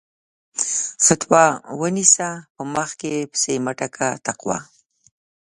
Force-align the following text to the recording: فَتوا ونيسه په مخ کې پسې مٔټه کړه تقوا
فَتوا 1.05 1.45
ونيسه 1.79 2.29
په 2.55 2.61
مخ 2.73 2.89
کې 3.01 3.13
پسې 3.31 3.53
مٔټه 3.65 3.87
کړه 3.93 4.09
تقوا 4.25 4.57